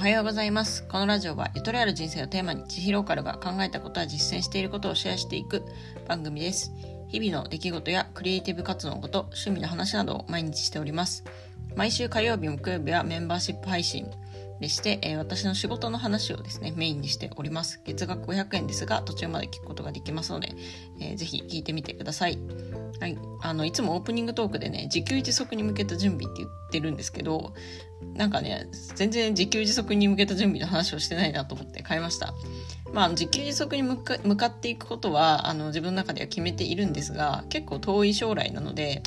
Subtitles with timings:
[0.00, 0.88] おはようございます。
[0.88, 5.62] このラジオはゆとりある人生をテーマに、千尋ローカルが考えたことは実践していることをシェアしていく
[6.08, 6.72] 番組です。
[7.08, 11.22] 日々の出来事やクリエイティブ活動のこと、趣味の話などを毎日しております。
[11.76, 14.06] 毎週火曜日、木曜日はメンバーシップ配信
[14.60, 17.80] でして、えー私の仕事の話をですね、メインにしております。
[17.84, 20.52] 月額500円ですが、途中まで聞くことができますので、
[21.00, 22.38] えーぜひ聞いてみてください。
[23.00, 23.18] はい。
[23.40, 27.54] あの、いつもオープニングトークでね、自給自足に向けた準備って言ってるんですけど、
[28.14, 32.34] なんかね、全然自給自足に向けた準備の話をしてないなと思って変えました。
[32.92, 39.02] まあ、自給自足に向かっていくことは、あの、自分の中では決めているんですが、結構遠い将来なので、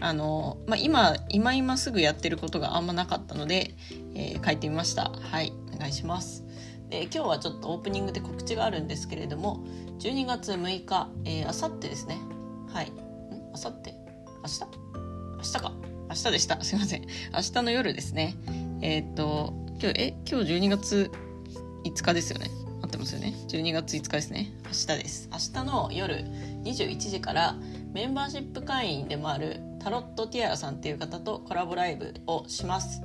[0.00, 3.74] あの、まあ、今、今今すぐやってることがあんまなかったので、
[4.14, 5.10] えー書いてみました。
[5.10, 6.44] はい、お願いします。
[6.88, 9.64] で、今日はちょっとオープニングで告知があるんですけれども、
[9.98, 12.18] 12月6日、えー、あさってですね。
[12.72, 12.92] はい。
[13.52, 13.94] あさって
[14.42, 14.60] 明日？
[15.38, 15.72] 明日か。
[16.08, 16.62] 明日でした。
[16.62, 17.02] すいません。
[17.02, 17.08] 明
[17.40, 18.36] 日の夜ですね。
[18.80, 21.10] えーっと、今日、え、今日12月
[21.84, 22.50] 5日ですよね。
[22.82, 23.34] 合ってますよね。
[23.48, 24.52] 12月5日ですね。
[24.64, 25.28] 明日です。
[25.32, 26.24] 明日の夜
[26.62, 27.56] 21時から
[27.92, 33.02] メンバーシップ会員でもあるタロットティアラさんっていう方とコラボライブをします。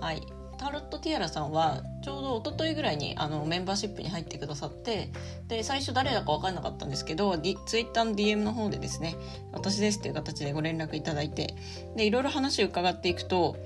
[0.00, 0.22] はい。
[0.56, 5.10] タロットティアラさんはちょうど一昨日ぐらいにあのメンバーシップに入ってくださって
[5.48, 9.16] で最初誰だか分からなかったんですけど、D、ツイッターの DM の方でですね
[9.52, 11.54] 私ですっていう形でご連絡いただいて
[11.96, 13.56] でいろいろ話を伺っていくと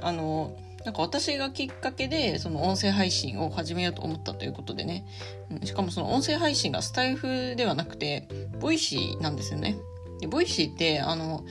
[0.00, 5.04] あのなんか私がきっかけでその音声配信を始めようと思ったということでね
[5.50, 8.28] うんしかもその音声配信がスタエフではなくて
[8.60, 9.76] ボイシーなんですよね
[10.20, 11.44] でボイシーってあの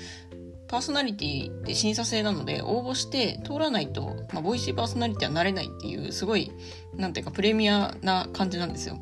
[0.68, 6.52] パーソナリティって審査制なので応募して通らないと、まあ、ボイシーパーソナリティはなれないっていうすごい
[6.96, 8.98] なんていうかプレミアな感じなんですよ。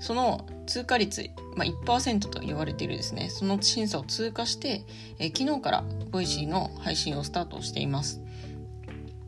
[0.00, 3.30] その通過率、まあ、1%と言われているですね。
[3.30, 4.84] その審査を通過して、
[5.18, 8.20] え昨日からボイシーの配信をスタートしています。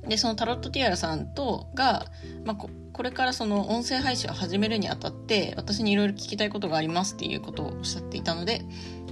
[0.06, 2.06] でそのタロットティアラさんとが、
[2.44, 8.62] まあ、ここれからその音声配信を始めるにあたって私にいろいろ聞きたいことがありますっていうことをおっしゃっていたので、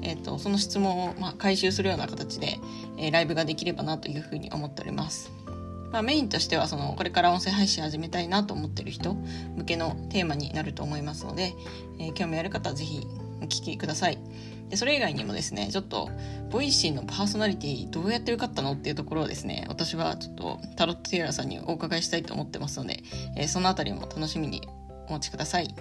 [0.05, 2.59] えー、とその質問をまあ回収するような形で、
[2.97, 5.33] えーライブができればなというふうに思っております。
[5.93, 11.55] まあ、メインとしてはそのこれから音声配信始めたいなと思ってる人向けのテーマになると思いますので、
[11.99, 13.07] えー興味ある方はぜひ
[13.41, 14.19] お聞きください。
[14.71, 16.11] でそれ以外にもですねちょっと
[16.51, 23.01] ボイシーのパーソナリティどうやって受かったのっていうところをですね私はちょっとタロットティアラさんにお伺いしたいと思ってますので、
[23.37, 24.63] えーそのあたりも楽しみに
[25.09, 25.75] お待ちください。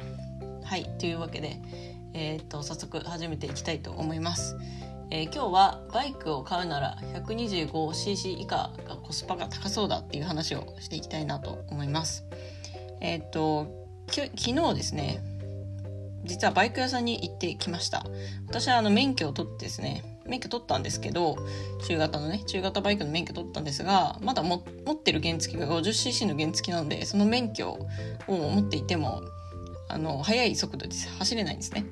[0.63, 1.59] はいというわけで、
[2.13, 4.57] えー、と早速始めていきたいと思います。
[5.09, 12.25] えー今日はバイクを買うなら 125cc 以下がコスパが高そうだっていう話をしていきたいなと思います。
[13.01, 15.21] えっ、とき昨日ですね
[16.23, 18.05] 実はバイク屋さんに行ってきました
[18.47, 21.35] 私はあの免許を取ってですね免許取ったんですけど
[21.85, 27.87] 中型のね中型バイクの免許取ったんですがまだも持ってる原付が 50cc の原付なのでその免許を
[28.27, 29.21] 持っていても
[29.93, 31.85] あの速い速度で走れないんですね。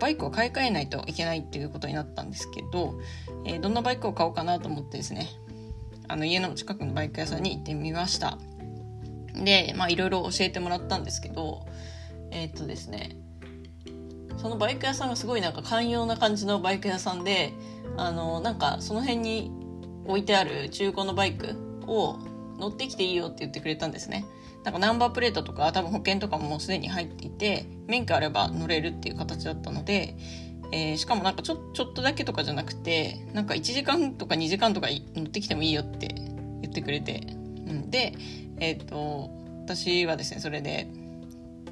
[0.00, 2.98] バイクを買い替えないといけないっていうことになったんですけど、
[3.44, 5.28] えーどんなバイクを買おうかなと思ってですね
[6.08, 8.38] あの家の近くのバイク屋さんに行ってみました。
[9.34, 11.66] でまあいろいろ教えてもらったんですけど
[12.30, 13.16] えーっとですね
[14.38, 17.52] そのバイク屋さんがすごいなんか寛容な感じのバイク屋さんで
[17.98, 19.52] あのなんかその辺に
[20.06, 21.54] 置いてある中古のバイク
[21.86, 22.18] を
[22.58, 24.24] 乗ってきていいよって言ってくれたんですね。
[24.64, 30.16] なんかナンバープレートとか多分保険とかももうすでに入っていて免許あれば乗れるっていう形だったので、
[30.72, 36.14] えーしかもなんかちょちょっとだけとかじゃなくてなんか1時間とか2時間とか乗ってきてもいいよって
[36.62, 38.14] 言ってくれて、うん、で
[38.58, 39.30] えっ、と
[39.64, 40.88] 私はですねそれで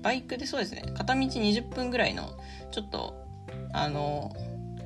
[0.02, 2.30] バイクでそうですね片道20分ぐらいの
[2.72, 3.14] ちょっと
[3.72, 4.34] あの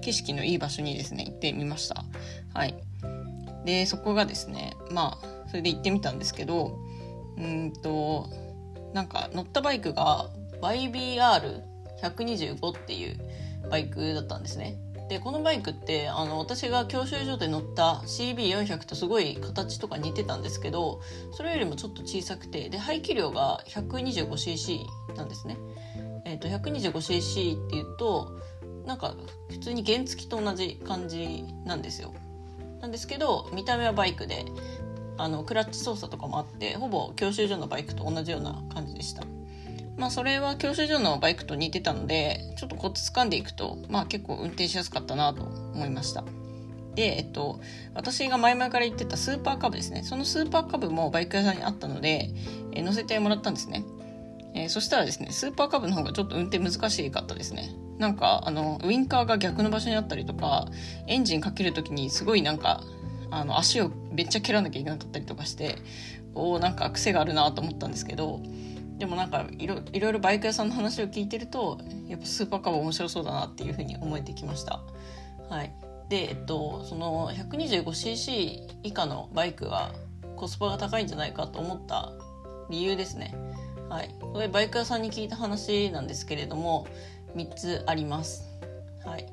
[0.00, 2.04] 景色のいい場所にですね行ってみました。
[2.52, 2.74] はい。
[3.64, 6.78] でそこがですねまあそれで行ってみたんですけど
[7.36, 8.28] うんと
[8.92, 10.30] なんか乗ったバイクが
[10.60, 13.18] YBR125 っていう
[13.70, 14.78] バイクだったんですね
[15.08, 21.00] でこのバイクってあの私が教習所で乗った CB400 とすごい形とか似てたんですけど
[21.32, 24.78] それよりもちょっと小さくてで排気量が 125cc
[25.16, 25.58] なんですね。
[26.24, 28.38] えー、と 125cc っていうと
[28.86, 29.14] なんか
[29.50, 32.14] 普通に原付と同じ感じなんですよ。
[32.80, 34.46] なんですけど見た目はバイクで
[35.16, 39.22] あのクラッチ操作とかもあってほぼ教習所のバイクと同じような感じでした。
[39.96, 46.24] まあそれは教習所のバイクと似てたのでちょっとコツ掴んでいくとまあ結構運転しやすかったなと思いました。
[46.94, 47.60] で、えっと、
[47.94, 50.02] 私が前々から言ってたスーパーカブですね。
[50.04, 52.30] そのスーパーカブもバイク屋さんにあったので、
[52.72, 53.84] え乗せてもらったんですね。
[54.54, 57.74] えーそしたらですね、スーパーカブの方がちょっと運転難しかったですね。
[57.98, 60.66] なんか、あの、ウインカーが逆の場所にあったりとか、
[61.08, 62.82] エンジンかけるときにすごいなんか、
[63.34, 65.76] あの、足をめっちゃ蹴らなきゃいけなかったりとかして、
[66.34, 68.40] おなんか癖があるなと思ったんですけど
[68.98, 74.80] でもなんかいろいろバイク屋さんの話を聞いてるとやっぱスーパーカブ面白そうだなっていうふうに思えてきました。
[75.50, 75.72] はい、
[76.08, 79.92] で、えっと、その 125cc 以下のバイクは
[80.36, 82.12] コスパが高いんじゃないかと思った
[82.70, 83.34] 理由ですね。
[83.88, 86.86] はい、これバイク屋さんに聞いた話なんですけれども
[87.34, 88.48] 3つあります。
[89.04, 89.26] はい、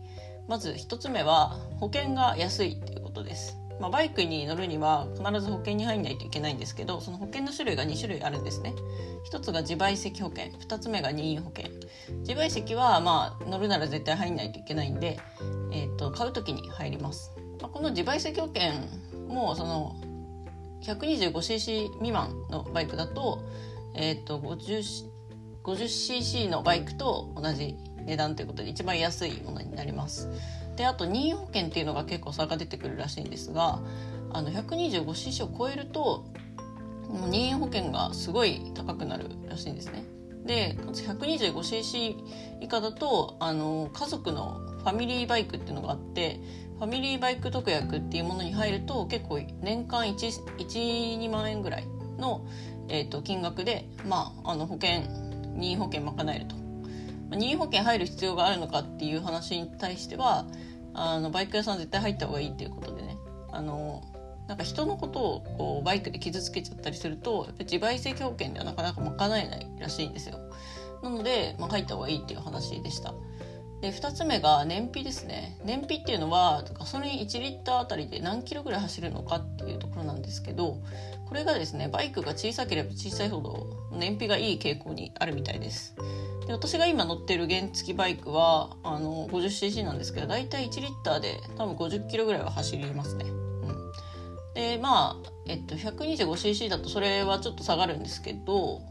[0.47, 3.60] まず1つ目は保険が安いということです。
[3.81, 8.75] まあ、バイクに乗るには必ず保険に入んないといけないんですけどその保険の種類が2種類あるんですね。
[9.31, 11.71] 1つが自賠責保険2つ目が任意保険。
[12.19, 15.19] 自賠責はまあ乗るなら絶対入んないといけないんで、
[15.71, 18.73] えー、と買う時に入ります、まあ、この自賠責保険
[19.27, 19.95] もその
[20.83, 23.43] 125cc 未満のバイクだと,、
[23.95, 25.09] えー、と 50,
[25.63, 27.75] 50cc のバイクと同じ
[28.05, 30.27] 値段ということで一番安いものになります。
[30.81, 33.81] であと任意保険っていうのが結構差が出てくるらしいんですが
[34.31, 36.25] あの 125cc を超えると
[37.07, 40.03] 任意保険がすごい高くなるらしいんですね。
[40.43, 42.15] で 125cc
[42.61, 46.39] 以下だとあの家族のファミリーバイクっていうのがあって
[46.79, 51.85] ファミリーバイク特約っていうものに入ると結構年間12万円ぐらい
[52.17, 52.47] の、
[52.89, 55.01] えーと、金額で、まあ、あの保険
[55.53, 56.55] 任意保険賄えると
[57.35, 60.45] 任意保険入る必要があるのかっていう話に対しては
[60.93, 63.17] あのバイク屋さん絶対入った方がいいっていうことでね。
[63.51, 64.01] あの
[64.47, 70.39] なんか人のことをこうバイクで傷つけちゃったりするとやっぱ自賠責保険ではなかなか賄えないらしいんですよ。
[71.01, 73.13] なので、まあ、入った方がいいっていう話でした。
[73.81, 75.57] で2つ目が燃費ですね。
[75.63, 80.77] 燃費っていうのはガソリン1リッターあたりで何キロぐらい走るのかっていうところなんですけど
[81.27, 83.65] これがですねバイクが小さければ小さいほど
[83.97, 85.95] 燃費がいい傾向にあるみたいです。
[86.47, 93.25] で私が今乗ってる原付バイクはあの 50cc なんですけど大体1リッターで多分50キロぐらいは走りますね。
[93.25, 93.91] うん、
[94.53, 98.81] でまあ、えっと、125cc だとそれはちょっと下がるんですけど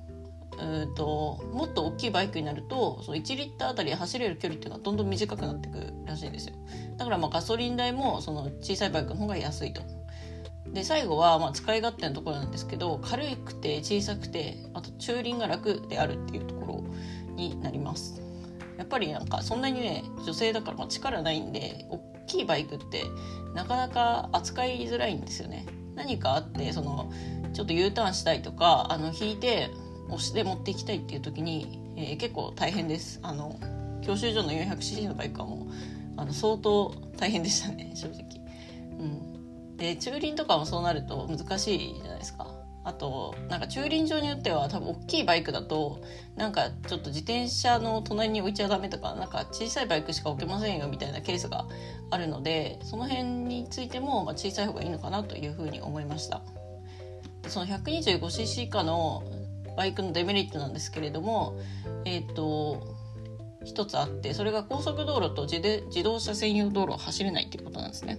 [0.59, 6.55] えーと、もっと大きいバイクになるとその1リッターあたり走れる距離っていうのはどんどん短くなってくるらしいんですよ。
[6.99, 9.83] だからまあガソリン代もその小さいバイクの方が安いと。
[10.73, 16.80] で最後はまあ使い勝手のところなんですけど軽くて小さくてあと駐輪が楽であるっていうところ
[17.41, 18.21] になります。
[18.77, 23.05] やっぱりなんかそんなにね女性だから力ないんで大きいバイクって
[23.55, 25.67] なかなか扱いづらいんですよね。
[25.95, 27.13] 何かあってその
[27.53, 29.71] ちょっと U ターンしたいとかあの引いて
[30.09, 33.21] 押して持っていきたいっていう時に、えー、結構大変です。
[33.23, 33.59] あの
[34.03, 35.69] 教習所の 400cc のバイクはもう
[36.17, 38.23] あの相当大変でしたね正直。
[38.99, 39.77] うん。
[39.77, 42.50] で駐輪とかもそうなると難しいじゃないですか。
[42.83, 46.01] あとなんか駐輪場によっては多分大きいバイクだと
[46.37, 51.67] なんかちょっと自転車の隣に置いちゃダメとかなんか小さいバイクしか置けませんよみたいなケースが
[52.11, 56.43] あるのでその辺についてもま小さい方がいいのかなというふうに思いました。
[57.49, 59.25] その 125cc 以下の
[59.77, 61.59] バイクのデメリットなんですけれども
[62.05, 62.97] えっ、ー、と
[63.65, 68.19] 一つあってそれが高速道路と自動車専用道路を走れないっていうことなんですね。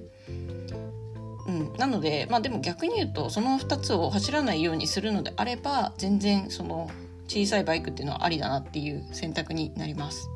[1.52, 6.90] うん、なのでまあでも逆に言うとその2つを走らないようにするのであれば全然その
[7.28, 10.30] 小さいバイクっていうのはありだなっていう選択になります。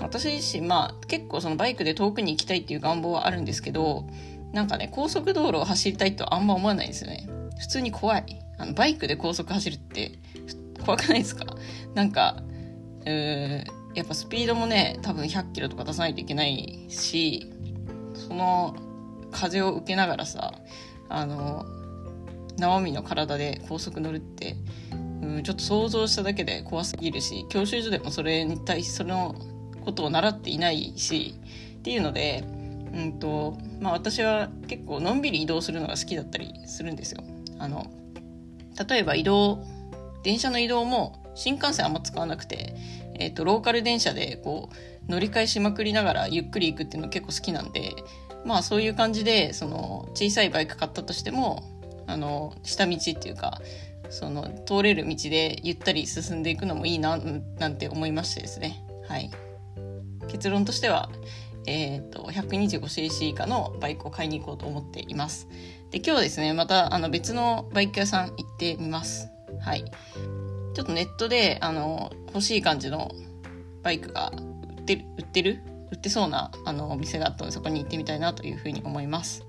[0.00, 4.04] 私自身まあ結構そのバイクで遠くに行きたいっていう願望はあるんですけど
[4.52, 7.28] なんかね高速道路を走りたいとあんま思わないんですよね。
[7.60, 8.40] 普通に怖い。
[8.58, 10.18] あのバイクで高速走るって
[10.84, 11.44] 怖くないですか？
[11.94, 12.42] なんか
[13.04, 17.52] うーやっぱスピードもね多分100キロとか出さないといけないし
[18.14, 18.74] その
[19.32, 20.52] 風を受けながらさ
[21.08, 21.66] あの
[22.58, 24.56] 生身の体で高速乗るって、
[25.22, 29.34] うん、ちょっと想像しただけで怖すぎるし教習所でもそれに対しその
[29.84, 31.34] ことを習っていないし
[31.76, 32.44] っていうので、
[32.92, 37.24] うんとまあ、私は結構のんびり移動するのが好きだったりするんですよ。
[37.58, 37.90] あの
[38.88, 39.64] 例えば移動
[40.22, 42.74] 電車の移動も新幹線あんま使わなくて、
[43.18, 47.92] えーとローカル電車でこう乗り換えしまくりながらゆっくり行くっていうの結構好きなんで
[48.44, 51.62] まあそういう感じでその小さいバイク買ったとしても
[52.06, 53.60] あの下道っていうか
[54.10, 57.16] その通れる道でゆったり進んでいくのもいいな
[57.58, 58.84] なんて思いましてですね。
[59.08, 59.30] はい。
[60.28, 61.10] 結論としては
[61.66, 65.48] えーと、125cc 以下のバイクを買いに行こうと思っています。
[65.90, 69.28] で今日ですねまたあの別のバイク屋さん行ってみます。
[69.60, 69.84] はい。
[70.74, 73.12] ちょっとネットであの欲しい感じの
[73.82, 74.32] バイクが
[74.76, 79.44] 売ってる売ってる売ってそうなあのお店があったのでそこに行ってみたいなというふうに思います。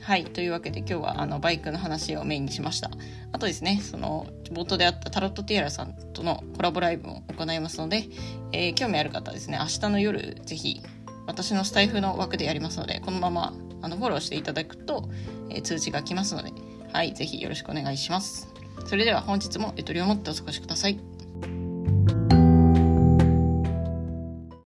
[0.00, 0.24] はい。
[0.24, 2.90] というわけで今日はあのバイクの話をメインにしました。
[3.32, 8.04] あとですね、その冒頭であったタロットティアラさんとのコラボライブも行いますので、
[8.52, 10.80] えー、興味ある方はですね、明日の夜ぜひ
[11.26, 15.10] 私のスタイフの枠でやりますので、このままあのフォローしていただくと、
[15.50, 16.52] えー、通知が来ますので、
[16.92, 17.12] はい。
[17.12, 18.48] ぜひよろしくお願いします。
[18.86, 21.15] それでは本日もゆとりを持ってお過ごしください。